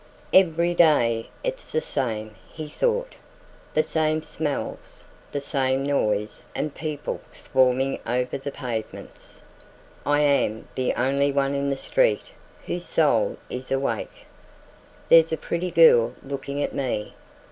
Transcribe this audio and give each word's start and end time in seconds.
"Every 0.33 0.73
day 0.73 1.29
it's 1.43 1.71
the 1.71 1.79
same," 1.79 2.33
he 2.51 2.67
thought; 2.67 3.13
"the 3.75 3.83
same 3.83 4.23
smells, 4.23 5.03
the 5.31 5.39
same 5.39 5.83
noise 5.83 6.41
and 6.55 6.73
people 6.73 7.21
swarming 7.29 7.99
over 8.07 8.39
the 8.39 8.49
pavements. 8.51 9.43
I 10.03 10.21
am 10.21 10.67
the 10.73 10.95
only 10.95 11.31
one 11.31 11.53
in 11.53 11.69
the 11.69 11.77
street 11.77 12.31
whose 12.65 12.85
soul 12.85 13.37
is 13.47 13.71
awake. 13.71 14.25
There's 15.07 15.31
a 15.31 15.37
pretty 15.37 15.69
girl 15.69 16.15
looking 16.23 16.63
at 16.63 16.73
me. 16.73 17.13